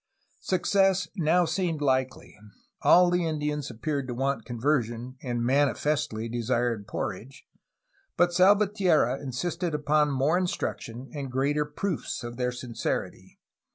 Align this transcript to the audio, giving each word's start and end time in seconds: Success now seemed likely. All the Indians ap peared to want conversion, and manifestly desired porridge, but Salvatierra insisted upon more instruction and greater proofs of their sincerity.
Success 0.39 1.07
now 1.15 1.45
seemed 1.45 1.79
likely. 1.79 2.35
All 2.81 3.11
the 3.11 3.23
Indians 3.27 3.69
ap 3.69 3.83
peared 3.83 4.07
to 4.07 4.15
want 4.15 4.45
conversion, 4.45 5.15
and 5.21 5.43
manifestly 5.43 6.27
desired 6.27 6.87
porridge, 6.87 7.45
but 8.17 8.33
Salvatierra 8.33 9.21
insisted 9.21 9.75
upon 9.75 10.09
more 10.09 10.39
instruction 10.39 11.11
and 11.13 11.31
greater 11.31 11.65
proofs 11.65 12.23
of 12.23 12.37
their 12.37 12.51
sincerity. 12.51 13.37